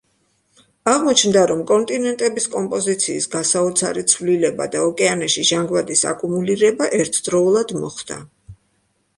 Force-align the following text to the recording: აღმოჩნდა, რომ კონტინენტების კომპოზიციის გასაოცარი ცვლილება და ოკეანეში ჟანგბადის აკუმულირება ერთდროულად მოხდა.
აღმოჩნდა, 0.91 1.41
რომ 1.51 1.59
კონტინენტების 1.71 2.47
კომპოზიციის 2.55 3.27
გასაოცარი 3.35 4.05
ცვლილება 4.15 4.69
და 4.77 4.81
ოკეანეში 4.87 5.45
ჟანგბადის 5.51 6.03
აკუმულირება 6.15 6.89
ერთდროულად 7.03 7.77
მოხდა. 7.85 8.19